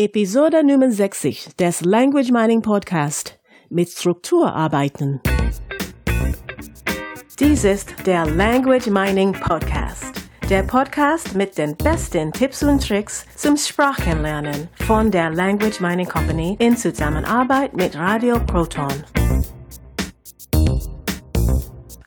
Episode 0.00 0.62
Nummer 0.62 0.92
60 0.92 1.56
des 1.58 1.80
Language 1.80 2.30
Mining 2.30 2.62
Podcast 2.62 3.36
mit 3.68 3.88
Struktur 3.88 4.54
arbeiten. 4.54 5.20
Dies 7.40 7.64
ist 7.64 8.06
der 8.06 8.24
Language 8.24 8.86
Mining 8.86 9.32
Podcast. 9.32 10.04
Der 10.48 10.62
Podcast 10.62 11.34
mit 11.34 11.58
den 11.58 11.76
besten 11.76 12.30
Tipps 12.30 12.62
und 12.62 12.86
Tricks 12.86 13.26
zum 13.34 13.56
Sprachenlernen 13.56 14.68
von 14.86 15.10
der 15.10 15.30
Language 15.30 15.80
Mining 15.80 16.06
Company 16.06 16.56
in 16.60 16.76
Zusammenarbeit 16.76 17.74
mit 17.74 17.96
Radio 17.96 18.38
Proton. 18.38 19.02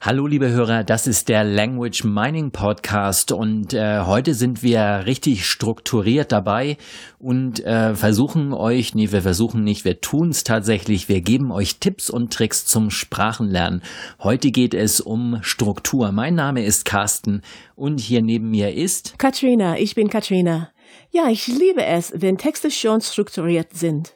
Hallo 0.04 0.26
liebe 0.26 0.50
Hörer, 0.50 0.84
das 0.84 1.06
ist 1.06 1.30
der 1.30 1.44
Language 1.44 2.06
Mining 2.06 2.50
Podcast 2.50 3.32
und 3.32 3.76
äh, 3.76 4.00
heute 4.00 4.34
sind 4.34 4.64
wir 4.64 5.04
richtig 5.06 5.46
strukturiert 5.46 6.32
dabei 6.32 6.78
und 7.20 7.64
äh, 7.64 7.94
versuchen 7.94 8.52
euch, 8.52 8.96
nee, 8.96 9.12
wir 9.12 9.22
versuchen 9.22 9.64
nicht, 9.64 9.86
wir 9.86 10.02
tun 10.02 10.30
es 10.30 10.44
tatsächlich, 10.44 11.08
wir 11.08 11.22
geben 11.22 11.52
euch 11.52 11.78
Tipps 11.78 12.10
und 12.10 12.34
Tricks 12.34 12.66
zum 12.66 12.90
Sprachenlernen. 12.90 13.84
Heute 14.20 14.50
geht 14.50 14.74
es 14.74 15.02
um 15.02 15.38
Struktur. 15.44 16.12
Mein 16.12 16.34
Name 16.34 16.66
ist 16.66 16.84
Carsten 16.84 17.44
und 17.76 18.00
hier 18.00 18.24
neben 18.24 18.50
mir 18.50 18.74
ist 18.74 19.20
Katrina, 19.20 19.78
ich 19.78 19.94
bin 19.94 20.10
Katrina. 20.10 20.72
Ja, 21.12 21.30
ich 21.30 21.46
liebe 21.46 21.86
es, 21.86 22.12
wenn 22.16 22.40
Texte 22.40 22.72
schon 22.72 23.02
strukturiert 23.02 23.74
sind 23.74 24.16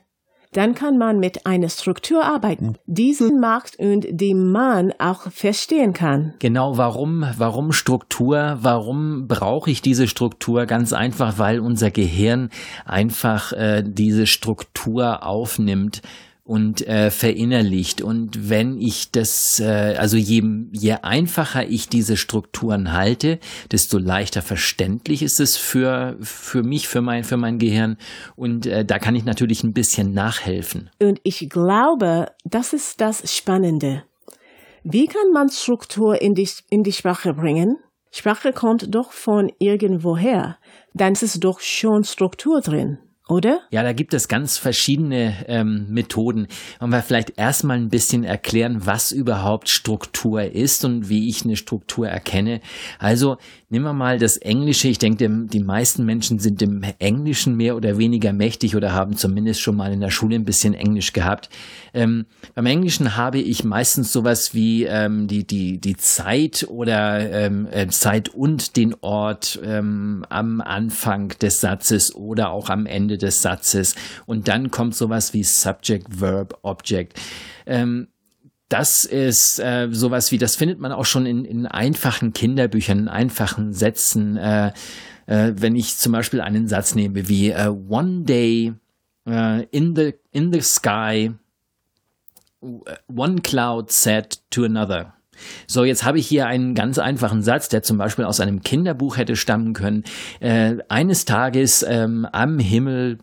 dann 0.56 0.74
kann 0.74 0.98
man 0.98 1.20
mit 1.20 1.46
einer 1.46 1.70
Struktur 1.70 2.24
arbeiten, 2.24 2.76
diesen 2.86 3.40
Markt 3.40 3.78
und 3.78 4.06
die 4.10 4.34
man 4.34 4.94
auch 5.00 5.30
verstehen 5.32 5.94
kann. 5.94 6.34
Genau, 6.40 6.78
warum, 6.78 7.26
warum 7.38 7.72
Struktur? 7.72 8.58
Warum 8.62 9.28
brauche 9.28 9.70
ich 9.70 9.82
diese 9.82 10.08
Struktur? 10.08 10.66
Ganz 10.66 10.94
einfach, 10.94 11.38
weil 11.38 11.60
unser 11.60 11.92
Gehirn 11.92 12.50
einfach 12.86 13.52
äh, 13.52 13.84
diese 13.86 14.28
Struktur 14.28 15.26
aufnimmt 15.26 16.02
und 16.46 16.88
äh, 16.88 17.10
verinnerlicht. 17.10 18.02
Und 18.02 18.50
wenn 18.50 18.80
ich 18.80 19.12
das, 19.12 19.60
äh, 19.60 19.96
also 19.98 20.16
je, 20.16 20.44
je 20.72 20.94
einfacher 21.02 21.68
ich 21.68 21.90
diese 21.90 22.18
Strukturen 22.18 22.94
halte, 22.94 23.40
desto 23.72 23.98
leichter 23.98 24.44
verständlich 24.44 25.24
ist 25.24 25.40
es 25.40 25.58
für, 25.58 26.16
für 26.22 26.62
mich, 26.62 26.88
für 26.88 27.02
mein, 27.02 27.24
für 27.24 27.38
mein 27.38 27.58
Gehirn. 27.58 27.98
Und 28.36 28.68
äh, 28.68 28.86
da 28.86 29.00
kann 29.00 29.16
ich 29.16 29.26
natürlich 29.26 29.64
ein 29.64 29.74
bisschen 29.74 30.14
nachhelfen. 30.14 30.92
Und 31.02 31.20
ich 31.24 31.50
glaube, 31.50 32.28
das 32.44 32.74
ist 32.74 33.02
das 33.02 33.36
Spannende. 33.36 34.04
Wie 34.84 35.08
kann 35.08 35.32
man 35.34 35.50
Struktur 35.50 36.22
in 36.22 36.36
die, 36.36 36.48
in 36.70 36.84
die 36.84 36.94
Sprache 36.94 37.34
bringen? 37.34 37.80
Sprache 38.12 38.54
kommt 38.54 38.94
doch 38.94 39.12
von 39.12 39.52
irgendwoher. 39.58 40.58
Dann 40.94 41.14
ist 41.14 41.24
es 41.24 41.40
doch 41.40 41.60
schon 41.60 42.04
Struktur 42.04 42.62
drin 42.62 43.00
oder? 43.28 43.62
Ja, 43.72 43.82
da 43.82 43.94
gibt 43.94 44.14
es 44.14 44.28
ganz 44.28 44.58
verschiedene 44.58 45.46
ähm, 45.48 45.88
Methoden. 45.90 46.48
Wollen 46.80 46.92
wir 46.92 47.02
vielleicht 47.02 47.38
erstmal 47.38 47.78
ein 47.78 47.90
bisschen 47.90 48.24
erklären, 48.24 48.86
was 48.86 49.12
überhaupt 49.12 49.70
Struktur 49.70 50.44
ist 50.44 50.86
und 50.86 51.10
wie 51.10 51.28
ich 51.28 51.44
eine 51.44 51.56
Struktur 51.56 52.08
erkenne. 52.08 52.62
Also 53.00 53.38
nehmen 53.70 53.86
wir 53.86 53.94
mal 53.94 54.20
das 54.20 54.38
Englische. 54.38 54.90
Ich 54.90 55.00
denke, 55.00 55.28
die 55.28 55.64
meisten 55.64 56.06
Menschen 56.06 56.38
sind 56.38 56.62
im 56.62 56.84
Englischen 57.00 57.56
mehr 57.56 57.76
oder 57.76 57.98
weniger 57.98 58.32
mächtig 58.32 58.76
oder 58.76 58.94
haben 58.94 59.16
zumindest 59.16 59.60
schon 59.60 59.76
mal 59.76 59.92
in 59.92 60.02
der 60.02 60.12
Schule 60.12 60.36
ein 60.36 60.46
bisschen 60.46 60.76
Englisch 60.76 61.12
gehabt. 61.12 61.50
Ähm, 61.96 62.28
beim 62.54 62.68
Englischen 62.68 63.18
habe 63.18 63.40
ich 63.40 63.64
meistens 63.64 64.14
sowas 64.14 64.54
wie 64.54 64.84
ähm, 64.84 65.28
die, 65.28 65.48
die, 65.48 65.80
die 65.80 65.98
Zeit 65.98 66.68
oder 66.70 67.32
ähm, 67.32 67.68
äh, 67.72 67.88
Zeit 67.88 68.30
und 68.30 68.78
den 68.78 68.96
Ort 69.02 69.60
ähm, 69.64 70.26
am 70.30 70.62
Anfang 70.62 71.30
des 71.40 71.60
Satzes 71.60 72.14
oder 72.14 72.52
auch 72.52 72.70
am 72.70 72.86
Ende 72.86 73.15
Ende 73.16 73.18
des 73.18 73.42
Satzes 73.42 73.96
und 74.26 74.48
dann 74.48 74.72
kommt 74.72 74.96
sowas 74.96 75.34
wie 75.34 75.44
Subject, 75.44 76.20
Verb, 76.20 76.58
Object. 76.64 77.20
Ähm, 77.66 78.08
das 78.70 79.06
ist 79.06 79.60
äh, 79.60 79.88
sowas 79.92 80.32
wie, 80.32 80.38
das 80.38 80.56
findet 80.56 80.80
man 80.80 80.92
auch 80.92 81.06
schon 81.06 81.26
in, 81.26 81.46
in 81.46 81.66
einfachen 81.66 82.34
Kinderbüchern, 82.34 83.00
in 83.00 83.08
einfachen 83.08 83.74
Sätzen. 83.74 84.38
Äh, 84.38 84.74
äh, 85.28 85.54
wenn 85.56 85.76
ich 85.76 85.98
zum 85.98 86.12
Beispiel 86.12 86.42
einen 86.42 86.68
Satz 86.68 86.96
nehme 86.96 87.28
wie 87.28 87.54
uh, 87.54 87.70
One 87.90 88.24
day 88.24 88.74
uh, 89.28 89.64
in, 89.72 89.96
the, 89.96 90.14
in 90.32 90.52
the 90.52 90.62
sky, 90.62 91.32
one 93.08 93.42
cloud 93.42 93.92
said 93.92 94.40
to 94.50 94.66
another. 94.66 95.15
So, 95.68 95.84
jetzt 95.84 96.04
habe 96.04 96.20
ich 96.20 96.28
hier 96.28 96.48
einen 96.48 96.76
ganz 96.76 97.00
einfachen 97.00 97.42
Satz, 97.42 97.70
der 97.70 97.84
zum 97.84 97.98
Beispiel 97.98 98.26
aus 98.26 98.40
einem 98.40 98.62
Kinderbuch 98.62 99.18
hätte 99.18 99.36
stammen 99.36 99.74
können. 99.74 100.04
Äh, 100.40 100.78
eines 100.90 101.26
Tages 101.26 101.86
ähm, 101.88 102.28
am 102.32 102.60
Himmel 102.60 103.20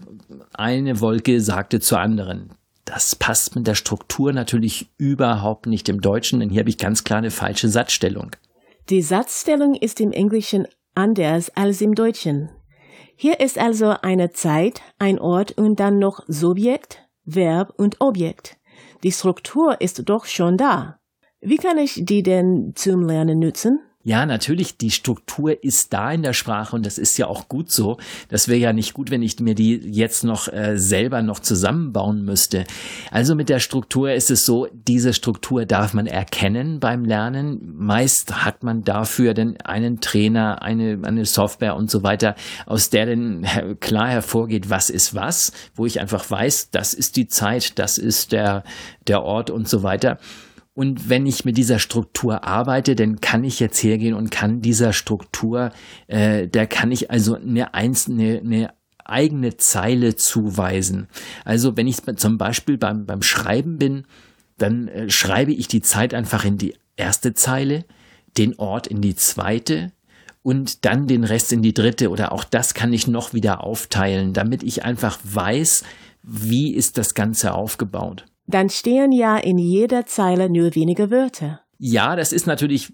eine 0.54 1.00
Wolke 1.00 1.40
sagte 1.40 1.80
zur 1.80 2.00
anderen. 2.00 2.50
Das 2.84 3.14
passt 3.14 3.54
mit 3.54 3.66
der 3.66 3.74
Struktur 3.74 4.32
natürlich 4.32 4.90
überhaupt 4.98 5.66
nicht 5.66 5.88
im 5.88 6.00
Deutschen, 6.00 6.40
denn 6.40 6.50
hier 6.50 6.60
habe 6.60 6.70
ich 6.70 6.78
ganz 6.78 7.04
klar 7.04 7.18
eine 7.18 7.30
falsche 7.30 7.68
Satzstellung. 7.68 8.32
Die 8.90 9.02
Satzstellung 9.02 9.74
ist 9.74 10.00
im 10.00 10.12
Englischen 10.12 10.66
anders 10.94 11.50
als 11.54 11.80
im 11.80 11.94
Deutschen. 11.94 12.50
Hier 13.16 13.40
ist 13.40 13.58
also 13.58 13.94
eine 14.02 14.32
Zeit, 14.32 14.82
ein 14.98 15.20
Ort 15.20 15.52
und 15.52 15.78
dann 15.78 15.98
noch 15.98 16.24
Subjekt, 16.26 17.06
Verb 17.24 17.72
und 17.76 18.00
Objekt. 18.00 18.56
Die 19.04 19.12
Struktur 19.12 19.80
ist 19.80 20.08
doch 20.08 20.24
schon 20.24 20.56
da. 20.56 20.98
Wie 21.44 21.56
kann 21.56 21.76
ich 21.76 22.04
die 22.04 22.22
denn 22.22 22.70
zum 22.76 23.04
Lernen 23.04 23.40
nutzen? 23.40 23.80
Ja, 24.04 24.26
natürlich, 24.26 24.76
die 24.76 24.92
Struktur 24.92 25.62
ist 25.62 25.92
da 25.92 26.12
in 26.12 26.22
der 26.22 26.34
Sprache 26.34 26.76
und 26.76 26.86
das 26.86 26.98
ist 26.98 27.18
ja 27.18 27.26
auch 27.26 27.48
gut 27.48 27.70
so. 27.70 27.98
Das 28.28 28.46
wäre 28.46 28.58
ja 28.58 28.72
nicht 28.72 28.94
gut, 28.94 29.10
wenn 29.10 29.22
ich 29.22 29.40
mir 29.40 29.56
die 29.56 29.74
jetzt 29.74 30.22
noch 30.22 30.46
äh, 30.46 30.78
selber 30.78 31.20
noch 31.22 31.40
zusammenbauen 31.40 32.24
müsste. 32.24 32.64
Also 33.10 33.34
mit 33.34 33.48
der 33.48 33.58
Struktur 33.58 34.12
ist 34.12 34.30
es 34.30 34.46
so, 34.46 34.68
diese 34.72 35.12
Struktur 35.14 35.66
darf 35.66 35.94
man 35.94 36.06
erkennen 36.06 36.78
beim 36.78 37.04
Lernen. 37.04 37.74
Meist 37.76 38.44
hat 38.44 38.62
man 38.62 38.84
dafür 38.84 39.34
denn 39.34 39.60
einen 39.62 40.00
Trainer, 40.00 40.62
eine, 40.62 41.00
eine 41.02 41.24
Software 41.24 41.74
und 41.74 41.90
so 41.90 42.04
weiter, 42.04 42.36
aus 42.66 42.90
der 42.90 43.06
dann 43.06 43.46
klar 43.80 44.10
hervorgeht, 44.10 44.70
was 44.70 44.90
ist 44.90 45.16
was, 45.16 45.52
wo 45.74 45.86
ich 45.86 46.00
einfach 46.00 46.28
weiß, 46.28 46.70
das 46.70 46.94
ist 46.94 47.16
die 47.16 47.26
Zeit, 47.26 47.80
das 47.80 47.98
ist 47.98 48.30
der, 48.30 48.62
der 49.08 49.22
Ort 49.22 49.50
und 49.50 49.68
so 49.68 49.82
weiter. 49.82 50.18
Und 50.74 51.10
wenn 51.10 51.26
ich 51.26 51.44
mit 51.44 51.58
dieser 51.58 51.78
Struktur 51.78 52.44
arbeite, 52.44 52.96
dann 52.96 53.20
kann 53.20 53.44
ich 53.44 53.60
jetzt 53.60 53.82
hergehen 53.82 54.14
und 54.14 54.30
kann 54.30 54.62
dieser 54.62 54.92
Struktur, 54.94 55.70
äh, 56.06 56.48
da 56.48 56.64
kann 56.64 56.90
ich 56.90 57.10
also 57.10 57.34
eine 57.34 57.74
einzelne, 57.74 58.40
eine 58.42 58.72
eigene 59.04 59.56
Zeile 59.58 60.16
zuweisen. 60.16 61.08
Also 61.44 61.76
wenn 61.76 61.86
ich 61.86 61.98
zum 62.16 62.38
Beispiel 62.38 62.78
beim, 62.78 63.04
beim 63.04 63.20
Schreiben 63.22 63.76
bin, 63.76 64.04
dann 64.56 64.88
äh, 64.88 65.10
schreibe 65.10 65.52
ich 65.52 65.68
die 65.68 65.82
Zeit 65.82 66.14
einfach 66.14 66.44
in 66.44 66.56
die 66.56 66.74
erste 66.96 67.34
Zeile, 67.34 67.84
den 68.38 68.58
Ort 68.58 68.86
in 68.86 69.02
die 69.02 69.14
zweite 69.14 69.92
und 70.42 70.86
dann 70.86 71.06
den 71.06 71.24
Rest 71.24 71.52
in 71.52 71.60
die 71.60 71.74
dritte 71.74 72.08
oder 72.08 72.32
auch 72.32 72.44
das 72.44 72.72
kann 72.72 72.94
ich 72.94 73.06
noch 73.06 73.34
wieder 73.34 73.62
aufteilen, 73.62 74.32
damit 74.32 74.62
ich 74.62 74.84
einfach 74.84 75.18
weiß, 75.22 75.84
wie 76.22 76.72
ist 76.72 76.96
das 76.96 77.12
Ganze 77.14 77.52
aufgebaut 77.52 78.24
dann 78.46 78.68
stehen 78.68 79.12
ja 79.12 79.36
in 79.36 79.58
jeder 79.58 80.06
Zeile 80.06 80.50
nur 80.50 80.74
wenige 80.74 81.10
Wörter. 81.10 81.60
Ja, 81.78 82.16
das 82.16 82.32
ist 82.32 82.46
natürlich 82.46 82.92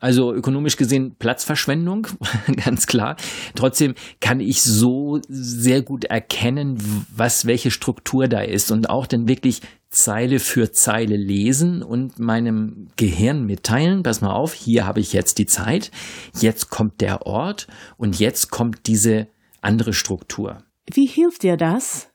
also 0.00 0.34
ökonomisch 0.34 0.76
gesehen 0.76 1.16
Platzverschwendung, 1.18 2.08
ganz 2.64 2.86
klar. 2.86 3.16
Trotzdem 3.54 3.94
kann 4.20 4.40
ich 4.40 4.62
so 4.62 5.20
sehr 5.28 5.80
gut 5.80 6.04
erkennen, 6.04 6.76
was 7.14 7.46
welche 7.46 7.70
Struktur 7.70 8.28
da 8.28 8.40
ist 8.40 8.70
und 8.70 8.90
auch 8.90 9.06
dann 9.06 9.28
wirklich 9.28 9.62
Zeile 9.88 10.40
für 10.40 10.72
Zeile 10.72 11.16
lesen 11.16 11.82
und 11.82 12.18
meinem 12.18 12.88
Gehirn 12.96 13.46
mitteilen, 13.46 14.02
pass 14.02 14.20
mal 14.20 14.32
auf, 14.32 14.52
hier 14.52 14.84
habe 14.84 15.00
ich 15.00 15.12
jetzt 15.14 15.38
die 15.38 15.46
Zeit, 15.46 15.90
jetzt 16.38 16.68
kommt 16.68 17.00
der 17.00 17.26
Ort 17.26 17.66
und 17.96 18.18
jetzt 18.18 18.50
kommt 18.50 18.86
diese 18.86 19.28
andere 19.62 19.92
Struktur. 19.92 20.58
Wie 20.92 21.06
hilft 21.06 21.44
dir 21.44 21.56
das? 21.56 22.10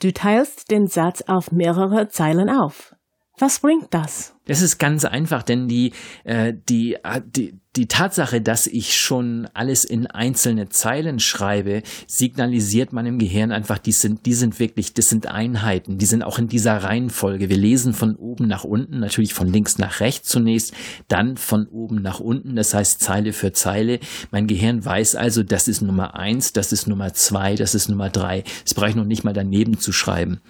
Du 0.00 0.12
teilst 0.12 0.70
den 0.70 0.86
Satz 0.86 1.22
auf 1.22 1.52
mehrere 1.52 2.08
Zeilen 2.08 2.50
auf. 2.50 2.94
Was 3.38 3.60
bringt 3.60 3.92
das? 3.92 4.36
Das 4.46 4.60
ist 4.60 4.78
ganz 4.78 5.04
einfach, 5.04 5.42
denn 5.42 5.68
die, 5.68 5.92
äh, 6.24 6.52
die, 6.68 6.94
äh, 6.94 7.22
die, 7.24 7.54
die 7.76 7.88
Tatsache, 7.88 8.40
dass 8.40 8.66
ich 8.68 8.96
schon 8.96 9.48
alles 9.52 9.84
in 9.84 10.06
einzelne 10.06 10.68
Zeilen 10.68 11.18
schreibe, 11.18 11.82
signalisiert 12.06 12.92
meinem 12.92 13.18
Gehirn 13.18 13.50
einfach, 13.50 13.78
die 13.78 13.92
sind, 13.92 14.26
die 14.26 14.34
sind 14.34 14.60
wirklich, 14.60 14.94
das 14.94 15.08
sind 15.08 15.26
Einheiten, 15.26 15.98
die 15.98 16.06
sind 16.06 16.22
auch 16.22 16.38
in 16.38 16.46
dieser 16.46 16.76
Reihenfolge. 16.76 17.48
Wir 17.48 17.56
lesen 17.56 17.92
von 17.92 18.14
oben 18.14 18.46
nach 18.46 18.62
unten, 18.62 19.00
natürlich 19.00 19.34
von 19.34 19.52
links 19.52 19.78
nach 19.78 19.98
rechts 20.00 20.28
zunächst, 20.28 20.72
dann 21.08 21.36
von 21.36 21.66
oben 21.66 22.00
nach 22.00 22.20
unten, 22.20 22.54
das 22.54 22.74
heißt 22.74 23.00
Zeile 23.00 23.32
für 23.32 23.52
Zeile. 23.52 23.98
Mein 24.30 24.46
Gehirn 24.46 24.84
weiß 24.84 25.16
also, 25.16 25.42
das 25.42 25.66
ist 25.66 25.82
Nummer 25.82 26.14
eins, 26.14 26.52
das 26.52 26.70
ist 26.70 26.86
Nummer 26.86 27.12
zwei, 27.12 27.56
das 27.56 27.74
ist 27.74 27.88
Nummer 27.88 28.10
drei. 28.10 28.44
Das 28.62 28.74
brauche 28.74 28.90
ich 28.90 28.96
noch 28.96 29.04
nicht 29.04 29.24
mal 29.24 29.32
daneben 29.32 29.78
zu 29.78 29.90
schreiben. 29.90 30.40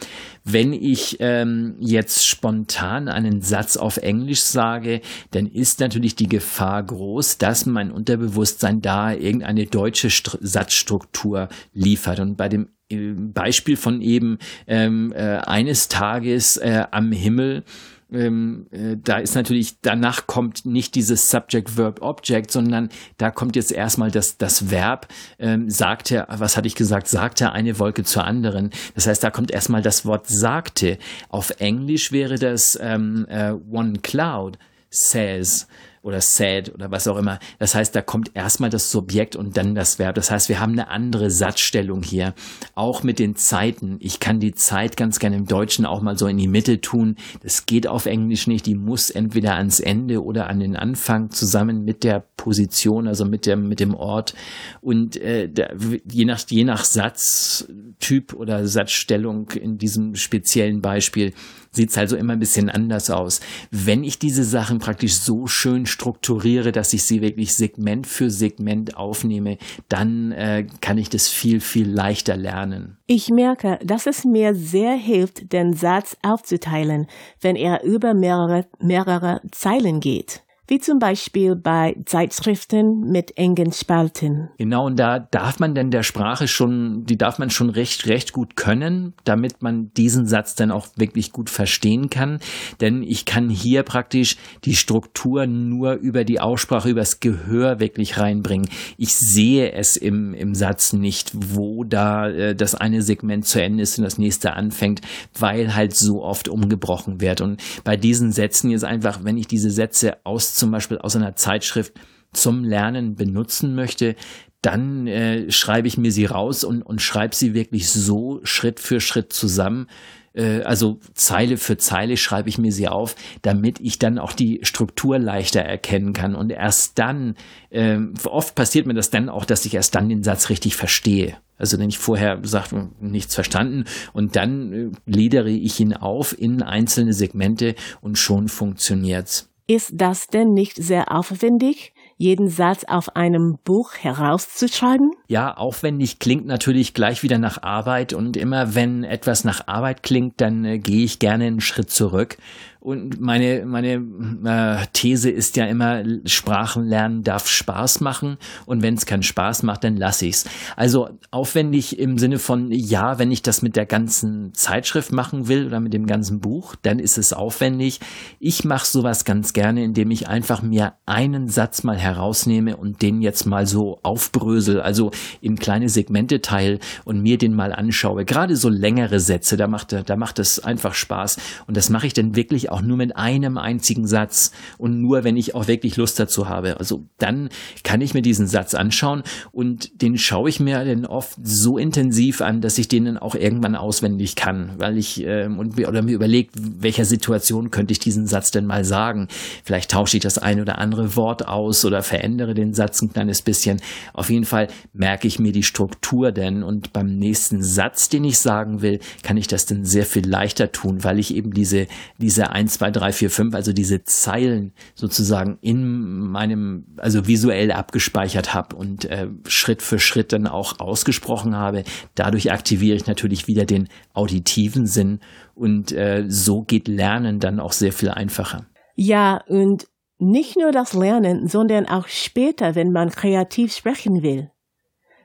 Wenn 0.45 0.75
ich 0.75 1.17
ähm, 1.21 1.77
jetzt 1.81 2.27
spontan 2.27 3.09
einen 3.09 3.41
Satz 3.41 3.79
auf 3.85 3.99
Englisch 3.99 4.43
sage, 4.43 5.01
dann 5.31 5.47
ist 5.47 5.81
natürlich 5.81 6.17
die 6.17 6.29
Gefahr 6.29 6.83
groß, 6.83 7.39
dass 7.39 7.67
mein 7.67 7.91
Unterbewusstsein 7.91 8.81
da 8.81 9.13
irgendeine 9.13 9.67
deutsche 9.67 10.11
St 10.11 10.39
Satzstruktur 10.41 11.49
liefert. 11.73 12.19
Und 12.19 12.37
bei 12.37 12.49
dem 12.49 12.69
Beispiel 12.89 13.77
von 13.77 14.01
eben 14.01 14.39
ähm, 14.67 15.13
äh, 15.15 15.39
eines 15.39 15.89
Tages 15.89 16.57
äh, 16.57 16.85
am 16.91 17.13
Himmel 17.13 17.65
ähm, 18.15 18.67
äh, 18.71 18.97
da 18.97 19.19
ist 19.19 19.35
natürlich, 19.35 19.81
danach 19.83 20.27
kommt 20.27 20.65
nicht 20.65 20.95
dieses 20.95 21.31
Subject, 21.31 21.77
Verb, 21.77 22.01
Object, 22.03 22.51
sondern 22.51 22.89
da 23.19 23.31
kommt 23.31 23.57
jetzt 23.57 23.73
erstmal 23.73 24.11
das, 24.11 24.39
das 24.39 24.71
Verb, 24.71 25.09
ähm, 25.39 25.69
sagte, 25.69 26.27
was 26.29 26.57
hatte 26.57 26.69
ich 26.69 26.75
gesagt, 26.75 27.09
sagte 27.09 27.53
eine 27.53 27.79
Wolke 27.79 28.05
zur 28.05 28.25
anderen. 28.25 28.71
Das 28.95 29.07
heißt, 29.07 29.23
da 29.23 29.31
kommt 29.31 29.51
erstmal 29.51 29.83
das 29.83 30.07
Wort 30.07 30.29
sagte. 30.29 30.99
Auf 31.29 31.51
Englisch 31.59 32.13
wäre 32.13 32.39
das 32.39 32.79
ähm, 32.81 33.27
äh, 33.29 33.53
one 33.53 33.99
cloud 34.01 34.59
says 34.91 35.67
oder 36.05 36.21
said 36.21 36.73
oder 36.75 36.91
was 36.91 37.09
auch 37.09 37.17
immer. 37.17 37.39
Das 37.59 37.75
heißt, 37.75 37.97
da 37.97 38.03
kommt 38.03 38.31
erstmal 38.35 38.69
das 38.69 38.91
Subjekt 38.91 39.37
und 39.37 39.57
dann 39.57 39.75
das 39.75 39.99
Verb. 39.99 40.15
Das 40.15 40.31
heißt, 40.31 40.51
wir 40.51 40.61
haben 40.61 40.73
eine 40.73 40.89
andere 40.89 41.31
Satzstellung 41.31 42.03
hier. 42.03 42.35
Auch 42.75 43.03
mit 43.03 43.19
den 43.19 43.37
Zeiten. 43.37 43.97
Ich 44.01 44.21
kann 44.21 44.39
die 44.39 44.55
Zeit 44.55 44.99
ganz 44.99 45.19
gerne 45.19 45.37
im 45.37 45.47
Deutschen 45.47 45.87
auch 45.87 46.03
mal 46.03 46.19
so 46.19 46.27
in 46.27 46.37
die 46.37 46.47
Mitte 46.47 46.83
tun. 46.83 47.17
Das 47.43 47.65
geht 47.65 47.87
auf 47.87 48.05
Englisch 48.05 48.47
nicht. 48.47 48.67
Die 48.67 48.75
muss 48.75 49.09
entweder 49.09 49.55
ans 49.55 49.81
Ende 49.81 50.23
oder 50.23 50.49
an 50.49 50.61
den 50.61 50.77
Anfang 50.77 51.31
zusammen 51.31 51.85
mit 51.85 52.05
der 52.05 52.21
Position, 52.45 53.09
also 53.09 53.25
mit 53.25 53.47
dem, 53.47 53.69
mit 53.69 53.81
dem 53.81 53.95
Ort. 53.95 54.35
Und 54.83 55.17
äh, 55.17 55.49
da, 55.49 55.69
je, 56.11 56.27
nach, 56.27 56.41
je 56.47 56.65
nach 56.65 56.85
Satztyp 56.85 58.35
oder 58.35 58.67
Satzstellung 58.67 59.49
in 59.53 59.79
diesem 59.79 60.15
speziellen 60.15 60.83
Beispiel 60.83 61.33
sieht 61.71 61.89
es 61.89 61.97
also 61.99 62.17
immer 62.17 62.35
ein 62.35 62.39
bisschen 62.39 62.69
anders 62.69 63.09
aus. 63.11 63.41
Wenn 63.71 64.05
ich 64.05 64.19
diese 64.19 64.45
Sachen 64.45 64.79
praktisch 64.79 65.15
so 65.15 65.47
schön 65.47 65.87
strukturiere, 65.87 66.71
dass 66.71 66.93
ich 66.93 67.05
sie 67.05 67.23
wirklich 67.23 67.55
Segment 67.57 68.07
für 68.07 68.31
Segment 68.31 68.99
aufnehme, 68.99 69.57
dann 69.89 70.33
äh, 70.33 70.67
kann 70.83 70.99
ich 70.99 71.09
das 71.09 71.29
viel, 71.29 71.61
viel 71.61 71.89
leichter 71.89 72.37
lernen. 72.37 72.99
Ich 73.07 73.31
merke, 73.31 73.79
dass 73.83 74.07
es 74.07 74.27
mir 74.27 74.55
sehr 74.55 74.95
hilft, 74.95 75.51
den 75.55 75.73
Satz 75.73 76.17
aufzuteilen, 76.23 77.07
wenn 77.41 77.57
er 77.57 77.83
über 77.85 78.13
mehrere, 78.13 78.67
mehrere 78.79 79.41
Zeilen 79.51 80.01
geht 80.01 80.45
wie 80.67 80.79
zum 80.79 80.99
Beispiel 80.99 81.57
bei 81.57 81.95
Zeitschriften 82.07 83.11
mit 83.11 83.37
engen 83.37 83.73
Spalten. 83.73 84.49
Genau, 84.57 84.87
und 84.87 84.99
da 84.99 85.19
darf 85.19 85.59
man 85.59 85.75
denn 85.75 85.91
der 85.91 86.03
Sprache 86.03 86.49
schon, 86.49 87.05
die 87.05 87.19
darf 87.19 87.39
man 87.39 87.51
schon 87.51 87.69
recht, 87.69 88.07
recht 88.07 88.33
gut 88.33 88.57
können, 88.57 89.13
damit 89.25 89.63
man 89.63 89.93
diesen 89.95 90.27
Satz 90.27 90.55
dann 90.55 90.71
auch 90.71 90.89
wirklich 90.97 91.33
gut 91.33 91.51
verstehen 91.51 92.09
kann. 92.09 92.39
Denn 92.81 93.03
ich 93.03 93.27
kann 93.27 93.51
hier 93.51 93.83
praktisch 93.83 94.37
die 94.65 94.75
Struktur 94.75 95.47
nur 95.47 95.95
über 95.95 96.25
die 96.25 96.41
Aussprache, 96.41 96.89
übers 96.89 97.21
Gehör 97.21 97.79
wirklich 97.79 98.19
reinbringen. 98.19 98.69
Ich 98.97 99.15
sehe 99.15 99.73
es 99.73 99.97
im, 99.97 100.33
im 100.33 100.55
Satz 100.55 100.95
nicht, 100.95 101.33
wo 101.35 101.85
da 101.85 102.29
äh, 102.31 102.55
das 102.55 102.75
eine 102.75 103.03
Segment 103.03 103.47
zu 103.47 103.63
Ende 103.63 103.83
ist 103.83 103.99
und 103.99 104.05
das 104.05 104.17
nächste 104.17 104.55
anfängt, 104.55 105.03
weil 105.39 105.75
halt 105.75 105.95
so 105.95 106.23
oft 106.23 106.49
umgebrochen 106.49 107.21
wird. 107.21 107.43
Und 107.43 107.63
bei 107.85 107.99
diesen 107.99 108.33
Sätzen 108.33 108.71
ist 108.71 108.85
einfach, 108.85 109.25
wenn 109.25 109.37
ich 109.37 109.47
diese 109.47 109.71
Sätze 109.71 110.17
aus 110.25 110.54
zum 110.55 110.71
Beispiel 110.71 110.99
aus 110.99 111.17
einer 111.17 111.37
Zeitschrift 111.37 111.95
zum 112.33 112.65
Lernen 112.65 113.15
benutzen 113.15 113.75
möchte, 113.75 114.17
dann 114.63 115.07
äh, 115.07 115.51
schreibe 115.51 115.89
ich 115.89 115.99
mir 115.99 116.11
sie 116.11 116.25
raus 116.25 116.65
und, 116.65 116.83
und 116.83 117.03
schreibe 117.03 117.35
sie 117.35 117.55
wirklich 117.55 117.91
so 117.91 118.41
Schritt 118.45 118.81
für 118.81 119.01
Schritt 119.01 119.33
zusammen. 119.33 119.89
Äh, 120.33 120.63
also 120.63 121.01
Zeile 121.13 121.59
für 121.59 121.77
Zeile 121.77 122.17
schreibe 122.17 122.49
ich 122.49 122.57
mir 122.57 122.73
sie 122.73 122.89
auf, 122.89 123.15
damit 123.43 123.79
ich 123.81 123.99
dann 123.99 124.19
auch 124.19 124.33
die 124.33 124.61
Struktur 124.63 125.19
leichter 125.19 125.61
erkennen 125.61 126.15
kann. 126.15 126.35
Und 126.35 126.51
erst 126.51 126.99
dann, 126.99 127.35
äh, 127.71 127.99
oft 128.25 128.55
passiert 128.55 128.87
mir 128.87 128.95
das 128.95 129.11
dann 129.11 129.29
auch, 129.29 129.45
dass 129.45 129.67
ich 129.67 129.75
erst 129.75 129.95
dann 129.95 130.09
den 130.09 130.23
Satz 130.23 130.49
richtig 130.49 130.77
verstehe. 130.77 131.37
Also 131.57 131.79
wenn 131.79 131.89
ich 131.89 131.99
vorher 131.99 132.41
sage, 132.43 132.91
nichts 133.01 133.35
verstanden 133.35 133.85
und 134.13 134.35
dann 134.35 134.73
äh, 134.73 134.91
gliedere 135.07 135.51
ich 135.51 135.79
ihn 135.79 135.93
auf 135.93 136.37
in 136.37 136.63
einzelne 136.63 137.13
Segmente 137.13 137.75
und 138.01 138.19
schon 138.19 138.49
funktioniert's. 138.49 139.54
Ist 139.67 139.93
das 139.95 140.27
denn 140.27 140.53
nicht 140.53 140.77
sehr 140.77 141.11
aufwendig, 141.11 141.95
jeden 142.19 142.49
Satz 142.49 142.85
auf 142.85 143.17
einem 143.17 143.57
Buch 143.65 143.95
herauszuschreiben? 143.95 145.13
Ja, 145.27 145.57
aufwendig 145.57 146.19
klingt 146.19 146.45
natürlich 146.45 146.93
gleich 146.93 147.23
wieder 147.23 147.39
nach 147.39 147.63
Arbeit 147.63 148.13
und 148.13 148.37
immer 148.37 148.75
wenn 148.75 149.05
etwas 149.05 149.43
nach 149.45 149.67
Arbeit 149.67 150.03
klingt, 150.03 150.41
dann 150.43 150.67
äh, 150.67 150.79
gehe 150.79 151.05
ich 151.05 151.19
gerne 151.19 151.47
einen 151.47 151.63
Schritt 151.63 151.91
zurück 151.91 152.37
und 152.85 153.19
meine, 153.19 153.65
meine 153.65 154.05
äh, 154.45 154.87
These 154.93 155.31
ist 155.31 155.57
ja 155.57 155.65
immer, 155.65 156.03
Sprachen 156.27 156.85
lernen 156.85 157.23
darf 157.23 157.49
Spaß 157.49 158.03
machen. 158.03 158.37
Und 158.67 158.83
wenn 158.83 158.93
es 158.93 159.07
keinen 159.07 159.23
Spaß 159.23 159.63
macht, 159.63 159.85
dann 159.85 159.97
lasse 159.97 160.27
ich's. 160.27 160.45
Also 160.77 161.09
aufwendig 161.31 161.99
im 161.99 162.19
Sinne 162.19 162.39
von, 162.39 162.71
ja, 162.71 163.19
wenn 163.19 163.33
ich 163.33 163.41
das 163.41 163.63
mit 163.63 163.77
der 163.77 163.87
ganzen 163.87 164.53
Zeitschrift 164.53 165.13
machen 165.13 165.49
will 165.49 165.67
oder 165.67 165.81
mit 165.81 165.95
dem 165.95 166.07
ganzen 166.07 166.41
Buch, 166.41 166.77
dann 166.83 166.99
ist 166.99 167.17
es 167.17 167.33
aufwendig. 167.33 168.01
Ich 168.39 168.65
mache 168.67 168.87
sowas 168.87 169.25
ganz 169.25 169.55
gerne, 169.55 169.83
indem 169.83 170.11
ich 170.11 170.29
einfach 170.29 170.61
mir 170.61 170.93
einen 171.07 171.49
Satz 171.49 171.85
mal 171.85 171.97
herausnehme 171.97 172.77
und 172.77 173.01
den 173.01 173.23
jetzt 173.23 173.47
mal 173.47 173.67
so 173.67 173.99
aufbrösel, 174.03 174.83
also 174.83 175.11
in 175.41 175.57
kleine 175.57 175.89
Segmente 175.89 176.43
teile 176.43 176.81
und 177.07 177.23
mir 177.23 177.39
den 177.39 177.55
mal 177.55 177.73
anschaue. 177.73 178.27
Gerade 178.27 178.57
so 178.57 178.69
längere 178.69 179.21
Sätze, 179.21 179.57
da 179.57 179.69
macht, 179.69 179.97
da 180.07 180.17
macht 180.17 180.39
es 180.39 180.63
einfach 180.63 180.93
Spaß. 180.93 181.39
Und 181.67 181.79
das 181.79 181.89
mache 181.89 182.07
ich 182.07 182.13
dann 182.13 182.37
wirklich 182.37 182.74
auch 182.75 182.83
nur 182.83 182.97
mit 182.97 183.17
einem 183.17 183.57
einzigen 183.57 184.05
Satz 184.07 184.51
und 184.79 185.01
nur, 185.01 185.23
wenn 185.23 185.37
ich 185.37 185.55
auch 185.55 185.69
wirklich 185.69 185.97
Lust 185.97 186.19
dazu 186.19 186.49
habe. 186.49 186.81
Also 186.81 187.05
dann 187.19 187.49
kann 187.85 188.01
ich 188.01 188.15
mir 188.15 188.23
diesen 188.23 188.49
Satz 188.49 188.75
anschauen 188.75 189.23
und 189.53 190.03
den 190.03 190.19
schaue 190.19 190.49
ich 190.49 190.59
mir 190.59 190.85
dann 190.85 191.07
oft 191.07 191.37
so 191.41 191.79
intensiv 191.79 192.41
an, 192.41 192.61
dass 192.61 192.77
ich 192.79 192.89
den 192.89 193.05
dann 193.05 193.19
auch 193.19 193.37
irgendwann 193.37 193.77
auswendig 193.77 194.35
kann, 194.35 194.73
weil 194.79 194.99
ich 194.99 195.25
äh, 195.25 195.47
und 195.47 195.79
oder 195.79 196.03
mir 196.03 196.17
überlegt, 196.17 196.57
welcher 196.57 197.05
Situation 197.05 197.71
könnte 197.71 197.93
ich 197.93 198.01
diesen 198.01 198.27
Satz 198.27 198.51
denn 198.51 198.67
mal 198.67 198.85
sagen. 198.85 199.29
Vielleicht 199.63 199.93
tausche 199.93 200.17
ich 200.17 200.23
das 200.23 200.39
ein 200.39 200.61
oder 200.61 200.79
andere 200.79 201.15
Wort 201.15 201.47
aus 201.47 201.85
oder 201.85 202.03
verändere 202.03 202.55
den 202.55 202.75
Satz 202.75 203.01
ein 203.03 203.13
kleines 203.13 203.43
bisschen. 203.43 203.81
Auf 204.13 204.31
jeden 204.31 204.47
Fall 204.47 204.67
merke 204.93 205.29
ich 205.29 205.39
mir 205.39 205.53
die 205.53 205.63
Struktur 205.63 206.33
denn 206.33 206.65
und 206.65 206.93
beim 206.93 207.19
nächsten 207.19 207.63
Satz, 207.63 208.09
den 208.09 208.25
ich 208.25 208.41
sagen 208.41 208.83
will, 208.83 208.99
kann 209.23 209.37
ich 209.37 209.47
das 209.47 209.67
dann 209.67 209.85
sehr 209.85 210.07
viel 210.07 210.29
leichter 210.29 210.73
tun, 210.73 211.05
weil 211.05 211.21
ich 211.21 211.37
eben 211.37 211.53
diese 211.53 211.87
diese 212.19 212.51
1, 212.65 212.73
2, 212.75 212.91
3, 212.91 213.13
4, 213.13 213.31
5, 213.31 213.55
also 213.55 213.73
diese 213.73 214.05
Zeilen 214.05 214.73
sozusagen 214.95 215.59
in 215.61 216.19
meinem, 216.19 216.87
also 216.97 217.27
visuell 217.27 217.71
abgespeichert 217.73 218.55
habe 218.55 218.77
und 218.77 219.05
äh, 219.05 219.29
Schritt 219.47 219.83
für 219.83 219.99
Schritt 219.99 220.33
dann 220.33 220.47
auch 220.47 220.81
ausgesprochen 220.81 221.55
habe. 221.57 221.85
Dadurch 222.15 222.53
aktiviere 222.53 222.97
ich 222.97 223.07
natürlich 223.07 223.47
wieder 223.47 223.67
den 223.67 223.89
auditiven 224.15 224.87
Sinn 224.87 225.21
und 225.55 225.93
äh, 225.93 226.25
so 226.29 226.63
geht 226.63 226.89
Lernen 226.89 227.39
dann 227.39 227.61
auch 227.61 227.73
sehr 227.73 227.93
viel 227.93 228.09
einfacher. 228.09 228.67
Ja, 228.97 229.43
und 229.47 229.87
nicht 230.19 230.57
nur 230.57 230.73
das 230.73 230.95
Lernen, 230.95 231.49
sondern 231.49 231.87
auch 231.87 232.09
später, 232.09 232.75
wenn 232.75 232.93
man 232.93 233.11
kreativ 233.11 233.75
sprechen 233.75 234.23
will. 234.23 234.51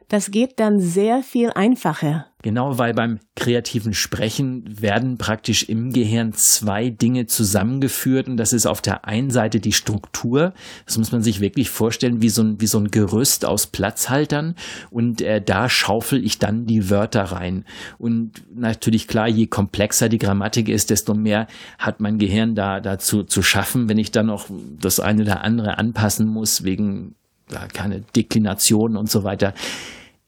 Das 0.10 0.32
geht 0.32 0.60
dann 0.60 0.80
sehr 0.80 1.24
viel 1.24 1.52
einfacher. 1.52 2.29
Genau, 2.42 2.78
weil 2.78 2.94
beim 2.94 3.20
kreativen 3.36 3.94
Sprechen 3.94 4.64
werden 4.82 5.18
praktisch 5.18 5.64
im 5.64 5.92
Gehirn 5.92 6.32
zwei 6.32 6.90
Dinge 6.90 7.26
zusammengeführt 7.26 8.30
und 8.30 8.38
das 8.38 8.54
ist 8.54 8.66
auf 8.66 8.82
der 8.82 9.04
einen 9.04 9.30
Seite 9.30 9.60
die 9.60 9.74
Struktur, 9.74 10.54
das 10.86 10.98
muss 10.98 11.12
man 11.12 11.22
sich 11.22 11.42
wirklich 11.42 11.70
vorstellen 11.70 12.22
wie 12.22 12.30
so 12.30 12.42
ein, 12.42 12.62
wie 12.62 12.68
so 12.68 12.80
ein 12.80 12.92
Gerüst 12.92 13.44
aus 13.44 13.68
Platzhaltern 13.68 14.56
und 14.90 15.22
äh, 15.22 15.42
da 15.42 15.68
schaufel 15.68 16.24
ich 16.24 16.40
dann 16.40 16.66
die 16.66 16.90
Wörter 16.90 17.24
rein. 17.24 17.66
Und 17.98 18.42
natürlich 18.56 19.10
klar, 19.10 19.28
je 19.28 19.48
komplexer 19.48 20.08
die 20.08 20.18
Grammatik 20.18 20.70
ist, 20.70 20.92
desto 20.92 21.14
mehr 21.14 21.46
hat 21.78 22.00
mein 22.00 22.20
Gehirn 22.20 22.56
da 22.56 22.80
dazu 22.80 23.24
zu 23.24 23.44
schaffen, 23.44 23.90
wenn 23.90 23.98
ich 23.98 24.12
dann 24.12 24.28
noch 24.28 24.48
das 24.80 25.02
eine 25.02 25.24
oder 25.24 25.44
andere 25.44 25.78
anpassen 25.78 26.26
muss 26.26 26.64
wegen 26.64 27.16
ja, 27.52 27.68
keine 27.68 28.00
Deklination 28.16 28.96
und 28.96 29.10
so 29.10 29.26
weiter 29.26 29.54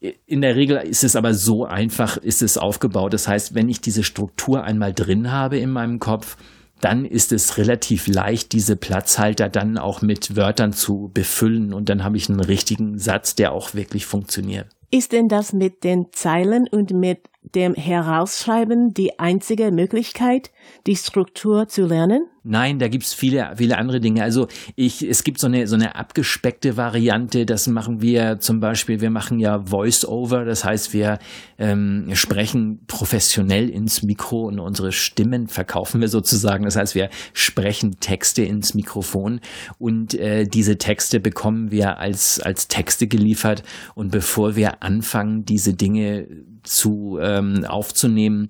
in 0.02 0.42
der 0.42 0.56
Regel 0.56 0.78
ist 0.78 1.04
es 1.04 1.16
aber 1.16 1.34
so 1.34 1.66
einfach, 1.66 2.18
ist 2.18 2.42
es 2.42 2.58
aufgebaut. 2.58 3.14
Das 3.14 3.28
heißt, 3.28 3.54
wenn 3.54 3.70
ich 3.70 3.82
diese 3.82 4.04
Struktur 4.04 4.64
einmal 4.64 4.94
drin 4.94 5.32
habe 5.32 5.60
in 5.60 5.70
meinem 5.70 6.00
Kopf, 6.00 6.38
dann 6.82 7.06
ist 7.06 7.32
es 7.32 7.58
relativ 7.58 8.08
leicht, 8.08 8.54
diese 8.54 8.76
Platzhalter 8.76 9.50
dann 9.50 9.78
auch 9.78 10.02
mit 10.02 10.36
Wörtern 10.36 10.74
zu 10.74 11.12
befüllen 11.14 11.74
und 11.74 11.90
dann 11.90 12.04
habe 12.04 12.18
ich 12.18 12.28
einen 12.28 12.40
richtigen 12.40 12.98
Satz, 12.98 13.36
der 13.36 13.52
auch 13.52 13.76
wirklich 13.76 14.08
funktioniert. 14.08 14.68
Ist 14.90 15.12
denn 15.12 15.30
das 15.30 15.54
mit 15.54 15.84
den 15.84 16.08
Zeilen 16.12 16.68
und 16.68 16.92
mit 16.92 17.30
dem 17.44 17.74
Herausschreiben 17.74 18.94
die 18.94 19.20
einzige 19.20 19.72
Möglichkeit, 19.72 20.52
die 20.86 20.96
Struktur 20.96 21.68
zu 21.68 21.86
lernen? 21.86 22.28
Nein, 22.44 22.80
da 22.80 22.88
gibt's 22.88 23.14
viele, 23.14 23.52
viele 23.56 23.78
andere 23.78 24.00
Dinge. 24.00 24.24
Also 24.24 24.48
ich, 24.76 25.08
es 25.08 25.24
gibt 25.24 25.40
so 25.40 25.46
eine, 25.46 25.68
so 25.68 25.76
eine 25.76 25.96
abgespeckte 25.96 26.76
Variante, 26.76 27.46
das 27.46 27.68
machen 27.68 28.02
wir 28.02 28.40
zum 28.40 28.60
Beispiel, 28.60 29.00
wir 29.00 29.12
machen 29.12 29.40
ja 29.40 29.64
Voice-Over, 29.64 30.46
das 30.46 30.64
heißt, 30.64 30.94
wir 30.94 31.20
ähm, 31.60 32.10
sprechen 32.14 32.84
professionell 32.88 33.70
ins 33.70 34.02
Mikro 34.02 34.48
und 34.48 34.60
unsere 34.60 34.92
Stimmen 34.92 35.48
verkaufen 35.48 36.02
wir 36.02 36.08
sozusagen. 36.08 36.64
Das 36.64 36.76
heißt, 36.76 36.96
wir 36.96 37.10
sprechen 37.34 38.00
Texte 38.00 38.44
ins 38.44 38.74
Mikrofon 38.74 39.40
und 39.78 40.16
äh, 40.16 40.46
diese 40.46 40.78
Texte 40.78 41.20
bekommen 41.20 41.70
wir 41.70 42.00
als, 42.00 42.40
als 42.40 42.68
Texte 42.68 43.08
geliefert 43.08 43.62
und 43.94 44.12
bevor 44.12 44.56
wir 44.56 44.82
anfangen, 44.82 45.46
diese 45.46 45.76
Dinge 45.76 46.28
zu 46.64 47.20
ähm, 47.22 47.66
aufzunehmen, 47.66 48.50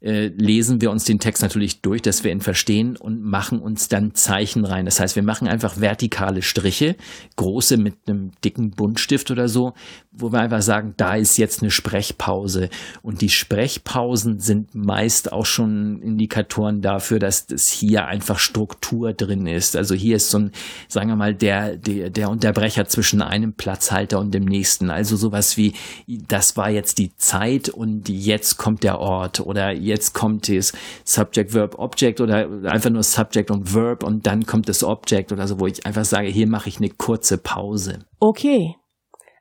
äh, 0.00 0.28
lesen 0.28 0.80
wir 0.80 0.92
uns 0.92 1.04
den 1.04 1.18
Text 1.18 1.42
natürlich 1.42 1.80
durch, 1.80 2.02
dass 2.02 2.22
wir 2.22 2.30
ihn 2.30 2.40
verstehen 2.40 2.96
und 2.96 3.22
machen 3.22 3.58
uns 3.58 3.88
dann 3.88 4.14
Zeichen 4.14 4.64
rein. 4.64 4.84
Das 4.84 5.00
heißt, 5.00 5.16
wir 5.16 5.24
machen 5.24 5.48
einfach 5.48 5.80
vertikale 5.80 6.42
Striche, 6.42 6.96
große 7.34 7.78
mit 7.78 7.94
einem 8.06 8.30
dicken 8.44 8.70
Buntstift 8.70 9.30
oder 9.32 9.48
so, 9.48 9.74
wo 10.12 10.30
wir 10.30 10.40
einfach 10.40 10.62
sagen, 10.62 10.94
da 10.96 11.16
ist 11.16 11.36
jetzt 11.36 11.62
eine 11.62 11.72
Sprechpause. 11.72 12.68
Und 13.02 13.22
die 13.22 13.28
Sprechpausen 13.28 14.38
sind 14.38 14.74
meist 14.74 15.32
auch 15.32 15.46
schon 15.46 16.00
Indikatoren 16.00 16.80
dafür, 16.80 17.18
dass 17.18 17.46
das 17.46 17.66
hier 17.66 18.06
einfach 18.06 18.38
Struktur 18.38 19.12
drin 19.12 19.46
ist. 19.46 19.74
Also 19.74 19.96
hier 19.96 20.16
ist 20.16 20.30
so 20.30 20.38
ein, 20.38 20.52
sagen 20.86 21.08
wir 21.08 21.16
mal, 21.16 21.34
der, 21.34 21.76
der, 21.76 22.10
der 22.10 22.30
Unterbrecher 22.30 22.86
zwischen 22.86 23.20
einem 23.20 23.52
Platzhalter 23.52 24.20
und 24.20 24.32
dem 24.32 24.44
nächsten. 24.44 24.90
Also 24.90 25.16
sowas 25.16 25.56
wie, 25.56 25.74
das 26.06 26.56
war 26.56 26.70
jetzt 26.70 26.98
die 26.98 27.16
Zeit 27.16 27.68
und 27.68 28.08
jetzt 28.08 28.58
kommt 28.58 28.84
der 28.84 29.00
Ort 29.00 29.40
oder 29.40 29.72
jetzt 29.88 30.14
kommt 30.14 30.48
das 30.48 30.72
Subject, 31.04 31.52
Verb, 31.54 31.78
Object 31.78 32.20
oder 32.20 32.48
einfach 32.64 32.90
nur 32.90 33.02
Subject 33.02 33.50
und 33.50 33.74
Verb 33.74 34.02
und 34.04 34.26
dann 34.26 34.44
kommt 34.46 34.68
das 34.68 34.84
Object 34.84 35.32
oder 35.32 35.46
so, 35.46 35.58
wo 35.58 35.66
ich 35.66 35.84
einfach 35.84 36.04
sage, 36.04 36.28
hier 36.28 36.48
mache 36.48 36.68
ich 36.68 36.78
eine 36.78 36.90
kurze 36.90 37.38
Pause. 37.38 37.98
Okay. 38.20 38.76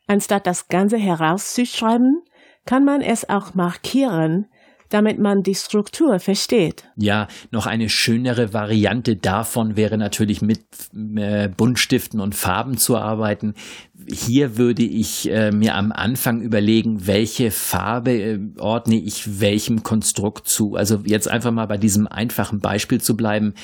Anstatt 0.07 0.47
das 0.47 0.67
Ganze 0.69 0.97
herauszuschreiben, 0.97 2.23
kann 2.65 2.83
man 2.83 3.01
es 3.01 3.27
auch 3.29 3.53
markieren, 3.53 4.45
damit 4.89 5.19
man 5.19 5.41
die 5.41 5.55
Struktur 5.55 6.19
versteht. 6.19 6.85
Ja, 6.95 7.27
noch 7.51 7.65
eine 7.65 7.89
schönere 7.89 8.53
Variante 8.53 9.15
davon 9.15 9.75
wäre 9.75 9.97
natürlich 9.97 10.41
mit 10.41 10.61
äh, 10.93 11.49
Buntstiften 11.49 12.21
und 12.21 12.35
Farben 12.35 12.77
zu 12.77 12.97
arbeiten. 12.97 13.53
Hier 14.05 14.57
würde 14.57 14.83
ich 14.83 15.29
äh, 15.31 15.51
mir 15.51 15.73
am 15.73 15.91
Anfang 15.91 16.41
überlegen, 16.41 17.07
welche 17.07 17.49
Farbe 17.49 18.11
äh, 18.11 18.39
ordne 18.59 18.95
ich 18.95 19.41
welchem 19.41 19.81
Konstrukt 19.81 20.47
zu. 20.47 20.75
Also 20.75 21.01
jetzt 21.03 21.27
einfach 21.27 21.51
mal 21.51 21.65
bei 21.65 21.77
diesem 21.77 22.05
einfachen 22.05 22.59
Beispiel 22.59 23.01
zu 23.01 23.17
bleiben. 23.17 23.55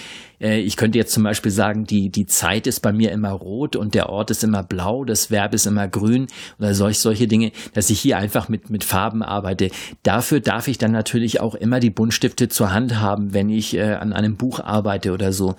Äh, 0.41 0.59
ich 0.61 0.75
könnte 0.75 0.97
jetzt 0.97 1.13
zum 1.13 1.23
Beispiel 1.23 1.51
sagen, 1.51 1.85
die, 1.85 2.09
die 2.09 2.25
Zeit 2.25 2.65
ist 2.65 2.79
bei 2.79 2.91
mir 2.91 3.11
immer 3.11 3.29
rot 3.29 3.75
und 3.75 3.93
der 3.93 4.09
Ort 4.09 4.31
ist 4.31 4.43
immer 4.43 4.63
blau, 4.63 5.05
das 5.05 5.29
Verb 5.29 5.53
ist 5.53 5.67
immer 5.67 5.87
grün 5.87 6.25
oder 6.57 6.73
solch, 6.73 6.97
solche 6.97 7.27
Dinge, 7.27 7.51
dass 7.73 7.91
ich 7.91 7.99
hier 7.99 8.17
einfach 8.17 8.49
mit, 8.49 8.71
mit 8.71 8.83
Farben 8.83 9.21
arbeite. 9.21 9.69
Dafür 10.01 10.39
darf 10.39 10.67
ich 10.67 10.79
dann 10.79 10.91
natürlich 10.91 11.41
auch 11.41 11.53
immer 11.53 11.79
die 11.79 11.91
Buntstifte 11.91 12.49
zur 12.49 12.73
Hand 12.73 12.99
haben, 12.99 13.33
wenn 13.33 13.49
ich 13.49 13.75
äh, 13.75 13.93
an 13.93 14.13
einem 14.13 14.35
Buch 14.35 14.59
arbeite 14.59 15.13
oder 15.13 15.31
so. 15.31 15.55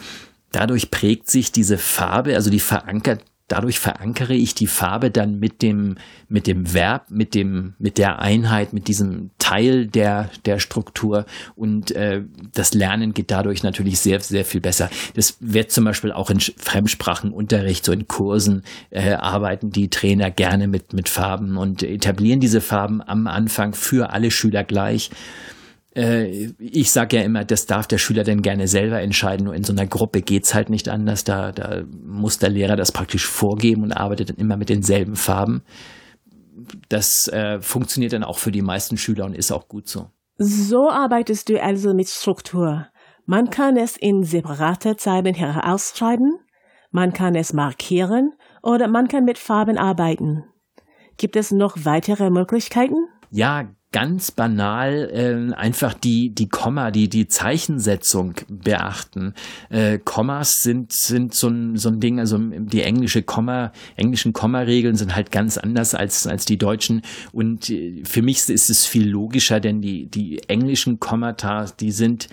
Dadurch 0.50 0.90
prägt 0.90 1.31
sich 1.31 1.52
diese 1.52 1.78
Farbe, 1.78 2.35
also 2.35 2.50
die 2.50 2.61
verankert 2.61 3.21
dadurch 3.48 3.78
verankere 3.78 4.34
ich 4.34 4.54
die 4.54 4.66
Farbe 4.66 5.10
dann 5.10 5.38
mit 5.38 5.60
dem, 5.60 5.96
mit 6.28 6.46
dem 6.46 6.72
Verb, 6.72 7.10
mit 7.10 7.34
dem, 7.34 7.74
mit 7.78 7.98
der 7.98 8.20
Einheit, 8.20 8.72
mit 8.72 8.88
diesem 8.88 9.30
Teil 9.38 9.86
der, 9.86 10.30
der 10.46 10.58
Struktur 10.58 11.26
und 11.54 11.90
äh, 11.90 12.22
das 12.54 12.72
Lernen 12.72 13.12
geht 13.12 13.30
dadurch 13.30 13.62
natürlich 13.62 14.00
sehr, 14.00 14.20
sehr 14.20 14.46
viel 14.46 14.62
besser. 14.62 14.88
Das 15.14 15.36
wird 15.40 15.70
zum 15.70 15.84
Beispiel 15.84 16.12
auch 16.12 16.30
in 16.30 16.40
Fremdsprachenunterricht, 16.40 17.84
so 17.84 17.92
in 17.92 18.08
Kursen, 18.08 18.62
äh, 18.90 19.12
arbeiten 19.12 19.70
die 19.70 19.90
Trainer 19.90 20.30
gerne 20.30 20.66
mit, 20.66 20.94
mit 20.94 21.10
Farben 21.10 21.58
und 21.58 21.82
etablieren 21.82 22.40
diese 22.40 22.62
Farben 22.62 23.02
am 23.02 23.26
Anfang 23.26 23.74
für 23.74 24.10
alle 24.10 24.30
Schüler 24.30 24.64
gleich 24.64 25.10
ich 25.96 26.90
sage 26.90 27.18
ja 27.18 27.22
immer, 27.22 27.44
das 27.44 27.66
darf 27.66 27.86
der 27.86 27.98
Schüler 27.98 28.24
denn 28.24 28.42
gerne 28.42 28.66
selber 28.66 29.00
entscheiden. 29.00 29.44
Nur 29.44 29.54
in 29.54 29.62
so 29.62 29.72
einer 29.72 29.86
Gruppe 29.86 30.22
geht's 30.22 30.52
halt 30.52 30.68
nicht 30.68 30.88
anders. 30.88 31.22
Da, 31.22 31.52
da 31.52 31.82
muss 32.04 32.38
der 32.38 32.50
Lehrer 32.50 32.74
das 32.74 32.90
praktisch 32.90 33.26
vorgeben 33.26 33.84
und 33.84 33.92
arbeitet 33.92 34.30
dann 34.30 34.36
immer 34.36 34.56
mit 34.56 34.70
denselben 34.70 35.14
Farben. 35.14 35.62
Das 36.88 37.28
äh, 37.28 37.60
funktioniert 37.60 38.12
dann 38.12 38.24
auch 38.24 38.38
für 38.38 38.50
die 38.50 38.62
meisten 38.62 38.96
Schüler 38.96 39.24
und 39.24 39.36
ist 39.36 39.52
auch 39.52 39.68
gut 39.68 39.88
so. 39.88 40.10
So 40.36 40.90
arbeitest 40.90 41.48
du 41.48 41.62
also 41.62 41.94
mit 41.94 42.08
Struktur. 42.08 42.88
Man 43.26 43.50
kann 43.50 43.76
es 43.76 43.96
in 43.96 44.24
separate 44.24 44.96
Zeilen 44.96 45.34
herausschreiben, 45.34 46.38
man 46.90 47.12
kann 47.12 47.36
es 47.36 47.52
markieren 47.52 48.32
oder 48.62 48.88
man 48.88 49.08
kann 49.08 49.24
mit 49.24 49.38
Farben 49.38 49.78
arbeiten. 49.78 50.44
Gibt 51.16 51.36
es 51.36 51.52
noch 51.52 51.76
weitere 51.84 52.30
Möglichkeiten? 52.30 53.06
Ja, 53.30 53.68
ganz 53.94 54.32
banal 54.32 55.08
äh, 55.12 55.54
einfach 55.54 55.94
die 55.94 56.34
die 56.34 56.48
Komma, 56.48 56.90
die 56.90 57.08
die 57.08 57.28
Zeichensetzung 57.28 58.34
beachten. 58.48 59.34
Äh, 59.70 60.00
Kommas 60.04 60.64
sind 60.64 60.92
sind 60.92 61.32
so 61.32 61.46
ein 61.46 61.76
so 61.76 61.90
ein 61.90 62.00
Ding, 62.00 62.18
also 62.18 62.36
die 62.36 62.82
englische 62.82 63.22
Komma 63.22 63.70
englischen 63.94 64.32
Kommaregeln 64.32 64.96
sind 64.96 65.14
halt 65.14 65.30
ganz 65.30 65.58
anders 65.58 65.94
als 65.94 66.26
als 66.26 66.44
die 66.44 66.58
deutschen 66.58 67.02
und 67.30 67.70
äh, 67.70 68.02
für 68.04 68.22
mich 68.22 68.48
ist 68.48 68.68
es 68.68 68.84
viel 68.84 69.08
logischer, 69.08 69.60
denn 69.60 69.80
die 69.80 70.06
die 70.06 70.40
englischen 70.48 70.98
Kommata, 70.98 71.66
die 71.78 71.92
sind 71.92 72.28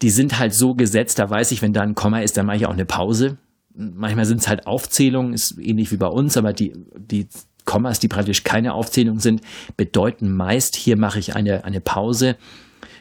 die 0.00 0.10
sind 0.10 0.38
halt 0.38 0.54
so 0.54 0.76
gesetzt, 0.76 1.18
da 1.18 1.28
weiß 1.28 1.50
ich, 1.50 1.60
wenn 1.60 1.72
da 1.72 1.80
ein 1.82 1.96
Komma 1.96 2.20
ist, 2.20 2.36
dann 2.36 2.46
mache 2.46 2.58
ich 2.58 2.66
auch 2.66 2.72
eine 2.72 2.84
Pause. 2.84 3.38
Manchmal 3.74 4.26
sind 4.26 4.42
es 4.42 4.48
halt 4.48 4.68
Aufzählungen, 4.68 5.32
ist 5.32 5.58
ähnlich 5.58 5.90
wie 5.90 5.96
bei 5.96 6.06
uns, 6.06 6.36
aber 6.36 6.52
die, 6.52 6.72
die 6.96 7.26
Kommas, 7.64 7.98
die 7.98 8.08
praktisch 8.08 8.44
keine 8.44 8.74
Aufzählung 8.74 9.20
sind, 9.20 9.40
bedeuten 9.76 10.34
meist, 10.34 10.76
hier 10.76 10.96
mache 10.96 11.18
ich 11.18 11.34
eine, 11.34 11.64
eine 11.64 11.80
Pause. 11.80 12.36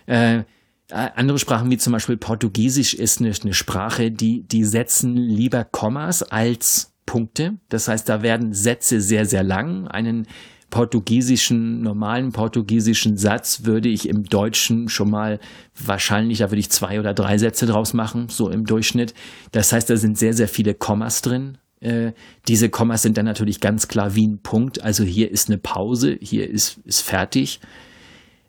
Äh, 0.06 0.44
andere 0.90 1.40
Sprachen 1.40 1.72
wie 1.72 1.78
zum 1.78 1.94
Beispiel 1.94 2.18
Portugiesisch 2.18 2.94
ist 2.94 3.20
eine, 3.20 3.34
eine 3.42 3.54
Sprache, 3.54 4.12
die, 4.12 4.44
die 4.44 4.64
setzen 4.64 5.16
lieber 5.16 5.64
Kommas 5.64 6.24
als 6.24 6.94
Punkte. 7.06 7.58
Das 7.70 7.88
heißt, 7.88 8.08
da 8.08 8.22
werden 8.22 8.54
Sätze 8.54 9.02
sehr, 9.02 9.26
sehr 9.26 9.44
lang. 9.44 9.88
Einen 9.88 10.28
portugiesischen, 10.70 11.82
normalen 11.82 12.32
portugiesischen 12.32 13.16
Satz 13.16 13.64
würde 13.64 13.90
ich 13.90 14.10
im 14.10 14.24
Deutschen 14.24 14.90
schon 14.90 15.12
mal 15.12 15.40
wahrscheinlich, 15.80 16.40
da 16.40 16.50
würde 16.50 16.60
ich 16.60 16.72
zwei 16.72 17.00
oder 17.00 17.14
drei 17.14 17.38
Sätze 17.38 17.68
draus 17.68 17.94
machen, 17.94 18.28
so 18.30 18.50
im 18.50 18.66
Durchschnitt. 18.66 19.14
Das 19.52 19.72
heißt, 19.72 19.90
da 19.90 19.98
sind 19.98 20.18
sehr, 20.18 20.34
sehr 20.34 20.48
viele 20.48 20.74
Kommas 20.74 21.22
drin. 21.22 21.60
Äh, 21.84 22.14
diese 22.48 22.70
Kommas 22.70 23.02
sind 23.02 23.18
dann 23.18 23.26
natürlich 23.26 23.60
ganz 23.60 23.88
klar 23.88 24.16
wie 24.16 24.28
ein 24.28 24.40
Punkt. 24.42 24.82
Also 24.82 25.04
hier 25.04 25.30
ist 25.30 25.50
eine 25.50 25.58
Pause, 25.58 26.18
hier 26.22 26.50
ist, 26.50 26.80
ist 26.86 27.02
fertig. 27.02 27.60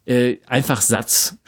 Äh, 0.07 0.37
einfach 0.47 0.81
Satz, 0.81 1.39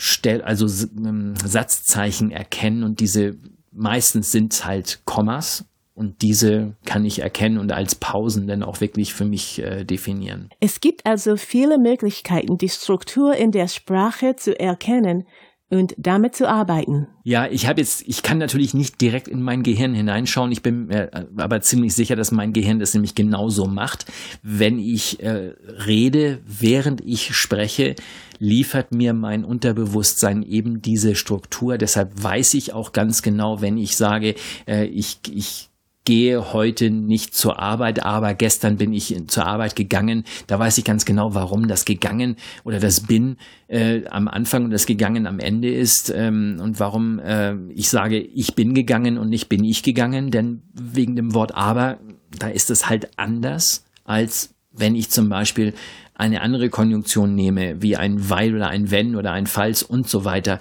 also 0.42 0.66
ähm, 0.96 1.34
Satzzeichen 1.36 2.30
erkennen 2.30 2.82
und 2.84 3.00
diese 3.00 3.36
meistens 3.70 4.32
sind 4.32 4.64
halt 4.64 5.02
Kommas 5.04 5.66
und 5.94 6.22
diese 6.22 6.74
kann 6.84 7.04
ich 7.04 7.20
erkennen 7.20 7.58
und 7.58 7.70
als 7.72 7.94
Pausen 7.94 8.46
dann 8.46 8.62
auch 8.62 8.80
wirklich 8.80 9.14
für 9.14 9.24
mich 9.24 9.62
äh, 9.62 9.84
definieren. 9.84 10.48
Es 10.60 10.80
gibt 10.80 11.04
also 11.04 11.36
viele 11.36 11.78
Möglichkeiten, 11.78 12.56
die 12.56 12.68
Struktur 12.68 13.34
in 13.34 13.50
der 13.50 13.68
Sprache 13.68 14.36
zu 14.36 14.58
erkennen 14.58 15.26
und 15.68 15.94
damit 15.98 16.36
zu 16.36 16.48
arbeiten. 16.48 17.08
Ja, 17.24 17.46
ich 17.46 17.66
habe 17.66 17.80
jetzt, 17.80 18.06
ich 18.06 18.22
kann 18.22 18.38
natürlich 18.38 18.72
nicht 18.72 19.00
direkt 19.00 19.26
in 19.26 19.42
mein 19.42 19.64
Gehirn 19.64 19.94
hineinschauen. 19.94 20.52
Ich 20.52 20.62
bin 20.62 20.86
mir 20.86 21.28
aber 21.36 21.60
ziemlich 21.60 21.94
sicher, 21.94 22.14
dass 22.14 22.30
mein 22.30 22.52
Gehirn 22.52 22.78
das 22.78 22.94
nämlich 22.94 23.14
genauso 23.14 23.66
macht. 23.66 24.06
Wenn 24.42 24.78
ich 24.78 25.22
äh, 25.22 25.54
rede, 25.86 26.40
während 26.46 27.00
ich 27.00 27.34
spreche, 27.34 27.96
liefert 28.38 28.92
mir 28.92 29.12
mein 29.12 29.44
Unterbewusstsein 29.44 30.42
eben 30.42 30.82
diese 30.82 31.16
Struktur. 31.16 31.78
Deshalb 31.78 32.12
weiß 32.22 32.54
ich 32.54 32.72
auch 32.72 32.92
ganz 32.92 33.22
genau, 33.22 33.60
wenn 33.60 33.76
ich 33.76 33.96
sage, 33.96 34.36
äh, 34.68 34.84
ich, 34.84 35.18
ich 35.32 35.70
gehe 36.06 36.54
heute 36.54 36.90
nicht 36.90 37.34
zur 37.34 37.58
Arbeit, 37.58 38.02
aber 38.02 38.32
gestern 38.32 38.76
bin 38.76 38.94
ich 38.94 39.14
zur 39.26 39.44
Arbeit 39.44 39.76
gegangen. 39.76 40.24
Da 40.46 40.58
weiß 40.58 40.78
ich 40.78 40.84
ganz 40.84 41.04
genau, 41.04 41.34
warum 41.34 41.68
das 41.68 41.84
gegangen 41.84 42.36
oder 42.64 42.80
das 42.80 43.00
bin 43.02 43.36
äh, 43.68 44.06
am 44.06 44.28
Anfang 44.28 44.64
und 44.64 44.70
das 44.70 44.86
gegangen 44.86 45.26
am 45.26 45.40
Ende 45.40 45.68
ist 45.68 46.10
ähm, 46.14 46.58
und 46.62 46.80
warum 46.80 47.18
äh, 47.18 47.56
ich 47.74 47.90
sage, 47.90 48.18
ich 48.18 48.54
bin 48.54 48.72
gegangen 48.72 49.18
und 49.18 49.28
nicht 49.28 49.48
bin 49.48 49.64
ich 49.64 49.82
gegangen, 49.82 50.30
denn 50.30 50.62
wegen 50.72 51.16
dem 51.16 51.34
Wort 51.34 51.54
aber, 51.54 51.98
da 52.38 52.48
ist 52.48 52.70
es 52.70 52.88
halt 52.88 53.10
anders, 53.18 53.84
als 54.04 54.54
wenn 54.72 54.94
ich 54.94 55.10
zum 55.10 55.28
Beispiel 55.28 55.74
eine 56.14 56.40
andere 56.40 56.70
Konjunktion 56.70 57.34
nehme, 57.34 57.82
wie 57.82 57.96
ein 57.96 58.30
weil 58.30 58.54
oder 58.54 58.68
ein 58.68 58.90
wenn 58.90 59.16
oder 59.16 59.32
ein 59.32 59.46
falls 59.46 59.82
und 59.82 60.08
so 60.08 60.24
weiter 60.24 60.60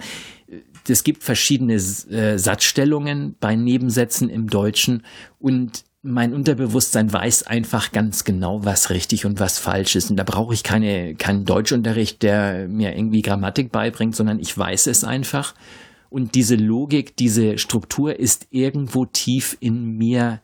es 0.90 1.04
gibt 1.04 1.22
verschiedene 1.22 1.74
äh, 1.74 2.38
Satzstellungen 2.38 3.36
bei 3.40 3.54
Nebensätzen 3.56 4.28
im 4.28 4.48
Deutschen 4.48 5.02
und 5.38 5.84
mein 6.06 6.34
Unterbewusstsein 6.34 7.12
weiß 7.12 7.44
einfach 7.44 7.90
ganz 7.90 8.22
genau, 8.24 8.64
was 8.64 8.90
richtig 8.90 9.26
und 9.26 9.40
was 9.40 9.58
falsch 9.58 9.96
ist. 9.96 10.08
Und 10.08 10.16
da 10.16 10.22
brauche 10.22 10.54
ich 10.54 10.62
keine, 10.62 11.16
keinen 11.16 11.44
Deutschunterricht, 11.44 12.22
der 12.22 12.68
mir 12.68 12.96
irgendwie 12.96 13.22
Grammatik 13.22 13.72
beibringt, 13.72 14.14
sondern 14.14 14.38
ich 14.38 14.56
weiß 14.56 14.86
es 14.86 15.02
einfach. 15.02 15.54
Und 16.08 16.36
diese 16.36 16.54
Logik, 16.54 17.16
diese 17.16 17.58
Struktur 17.58 18.18
ist 18.18 18.46
irgendwo 18.50 19.04
tief 19.04 19.56
in 19.58 19.98
mir 19.98 20.40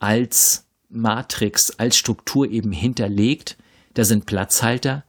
als 0.00 0.66
Matrix, 0.88 1.78
als 1.78 1.96
Struktur 1.96 2.50
eben 2.50 2.72
hinterlegt. 2.72 3.56
Da 3.94 4.04
sind 4.04 4.26
Platzhalter. 4.26 5.04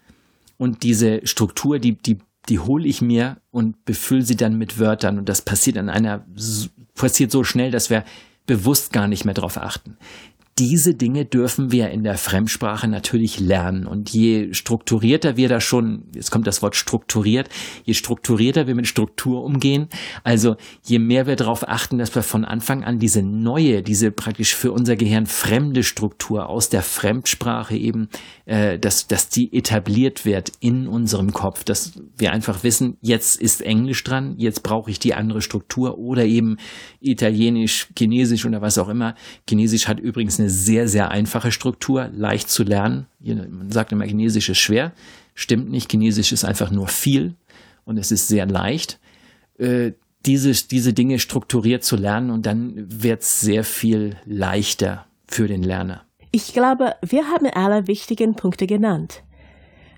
Und 0.57 0.83
diese 0.83 1.25
Struktur, 1.25 1.79
die, 1.79 1.93
die 1.93 2.19
die 2.49 2.59
hole 2.59 2.87
ich 2.87 3.01
mir 3.01 3.37
und 3.51 3.85
befülle 3.85 4.21
sie 4.21 4.35
dann 4.35 4.57
mit 4.57 4.79
Wörtern. 4.79 5.17
Und 5.17 5.29
das 5.29 5.41
passiert 5.41 5.77
an 5.77 5.89
einer, 5.89 6.25
passiert 6.93 7.31
so 7.31 7.43
schnell, 7.43 7.71
dass 7.71 7.89
wir 7.89 8.03
bewusst 8.45 8.93
gar 8.93 9.07
nicht 9.07 9.25
mehr 9.25 9.33
darauf 9.33 9.57
achten. 9.57 9.97
Diese 10.57 10.93
Dinge 10.93 11.25
dürfen 11.25 11.73
wir 11.73 11.89
in 11.89 12.03
der 12.03 12.17
Fremdsprache 12.17 12.87
natürlich 12.87 13.41
lernen. 13.41 13.85
Und 13.85 14.11
je 14.11 14.53
strukturierter 14.53 15.35
wir 15.35 15.49
da 15.49 15.59
schon, 15.59 16.05
jetzt 16.15 16.31
kommt 16.31 16.47
das 16.47 16.61
Wort 16.61 16.77
strukturiert, 16.77 17.49
je 17.83 17.93
strukturierter 17.93 18.65
wir 18.65 18.73
mit 18.73 18.87
Struktur 18.87 19.43
umgehen, 19.43 19.89
also 20.23 20.55
je 20.85 20.99
mehr 20.99 21.27
wir 21.27 21.35
darauf 21.35 21.67
achten, 21.67 21.97
dass 21.97 22.15
wir 22.15 22.23
von 22.23 22.45
Anfang 22.45 22.85
an 22.85 22.99
diese 22.99 23.21
neue, 23.21 23.83
diese 23.83 24.11
praktisch 24.11 24.55
für 24.55 24.71
unser 24.71 24.95
Gehirn 24.95 25.25
fremde 25.25 25.83
Struktur 25.83 26.47
aus 26.47 26.69
der 26.69 26.83
Fremdsprache 26.83 27.75
eben, 27.75 28.07
äh, 28.45 28.79
dass, 28.79 29.07
dass 29.07 29.27
die 29.27 29.53
etabliert 29.53 30.23
wird 30.23 30.53
in 30.61 30.87
unserem 30.87 31.33
Kopf, 31.33 31.65
dass 31.65 31.99
wir 32.17 32.31
einfach 32.31 32.63
wissen, 32.63 32.95
jetzt 33.01 33.41
ist 33.41 33.61
Englisch 33.61 34.05
dran, 34.05 34.35
jetzt 34.37 34.63
brauche 34.63 34.89
ich 34.89 34.99
die 34.99 35.15
andere 35.15 35.41
Struktur 35.41 35.97
oder 35.97 36.23
eben 36.23 36.55
Italienisch, 37.01 37.89
Chinesisch 37.97 38.45
oder 38.45 38.61
was 38.61 38.77
auch 38.77 38.87
immer. 38.87 39.15
Chinesisch 39.49 39.89
hat 39.89 39.99
übrigens 39.99 40.39
eine 40.39 40.44
sehr, 40.49 40.87
sehr 40.87 41.11
einfache 41.11 41.51
Struktur, 41.51 42.09
leicht 42.13 42.49
zu 42.49 42.63
lernen. 42.63 43.07
Man 43.19 43.71
sagt 43.71 43.91
immer, 43.91 44.05
Chinesisch 44.05 44.49
ist 44.49 44.59
schwer. 44.59 44.91
Stimmt 45.33 45.69
nicht. 45.69 45.91
Chinesisch 45.91 46.31
ist 46.31 46.45
einfach 46.45 46.71
nur 46.71 46.87
viel 46.87 47.35
und 47.83 47.97
es 47.97 48.11
ist 48.11 48.27
sehr 48.27 48.45
leicht. 48.45 48.99
Äh, 49.57 49.93
diese, 50.25 50.51
diese 50.67 50.93
Dinge 50.93 51.19
strukturiert 51.19 51.83
zu 51.83 51.95
lernen 51.95 52.31
und 52.31 52.45
dann 52.45 52.73
wird 52.75 53.21
es 53.21 53.41
sehr 53.41 53.63
viel 53.63 54.17
leichter 54.25 55.05
für 55.27 55.47
den 55.47 55.63
Lerner. 55.63 56.03
Ich 56.31 56.53
glaube, 56.53 56.95
wir 57.01 57.27
haben 57.27 57.45
alle 57.47 57.87
wichtigen 57.87 58.35
Punkte 58.35 58.67
genannt. 58.67 59.23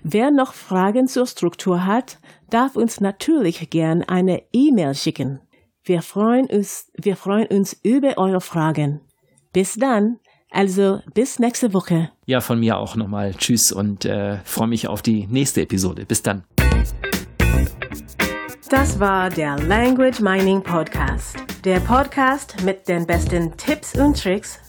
Wer 0.02 0.30
noch 0.30 0.54
Fragen 0.54 1.08
zur 1.08 1.26
Struktur 1.26 1.84
hat, 1.84 2.18
darf 2.50 2.76
uns 2.76 3.00
natürlich 3.00 3.70
gern 3.70 4.04
eine 4.04 4.42
E-Mail 4.52 4.94
schicken. 4.94 5.40
Wir 5.82 6.02
freuen 6.02 6.46
uns, 6.46 6.90
wir 6.94 7.16
freuen 7.16 7.48
uns 7.48 7.76
über 7.82 8.18
eure 8.18 8.40
Fragen. 8.40 9.00
Bis 9.52 9.74
dann. 9.74 10.20
Also 10.50 11.00
bis 11.14 11.38
nächste 11.38 11.72
Woche. 11.74 12.10
Ja, 12.26 12.40
von 12.40 12.60
mir 12.60 12.78
auch 12.78 12.96
nochmal 12.96 13.34
Tschüss 13.34 13.72
und 13.72 14.04
äh, 14.04 14.38
freue 14.44 14.68
mich 14.68 14.88
auf 14.88 15.02
die 15.02 15.26
nächste 15.26 15.62
Episode. 15.62 16.04
Bis 16.06 16.22
dann. 16.22 16.44
Das 18.70 19.00
war 19.00 19.30
der 19.30 19.58
Language 19.60 20.20
Mining 20.20 20.62
Podcast. 20.62 21.36
Der 21.64 21.80
Podcast 21.80 22.62
mit 22.64 22.86
den 22.86 23.06
besten 23.06 23.56
Tipps 23.56 23.98
und 23.98 24.20
Tricks 24.22 24.58